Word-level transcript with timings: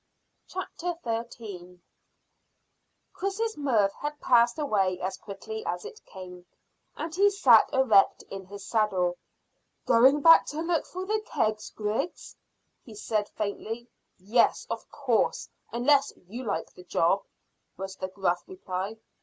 CHAPTER 0.47 0.95
THIRTEEN. 1.03 1.45
IN 1.45 1.61
A 1.75 1.77
STRANGE 1.77 1.77
NEST. 1.77 3.13
Chris's 3.13 3.55
mirth 3.55 3.93
had 4.01 4.19
passed 4.19 4.57
away 4.57 4.99
as 4.99 5.15
quickly 5.15 5.63
as 5.63 5.85
it 5.85 6.03
came, 6.07 6.47
and 6.97 7.13
he 7.13 7.29
sat 7.29 7.69
erect 7.71 8.23
in 8.31 8.47
his 8.47 8.65
saddle. 8.67 9.19
"Going 9.85 10.21
back 10.21 10.47
to 10.47 10.61
look 10.63 10.87
for 10.87 11.05
the 11.05 11.21
kegs, 11.27 11.69
Griggs?" 11.69 12.35
he 12.81 12.95
said 12.95 13.29
faintly. 13.37 13.89
"Yes, 14.17 14.65
of 14.71 14.89
course, 14.89 15.47
unless 15.71 16.11
you 16.27 16.45
like 16.45 16.73
the 16.73 16.83
job," 16.83 17.23
was 17.77 17.95
the 17.95 18.07
gruff 18.07 18.41
reply. 18.47 18.97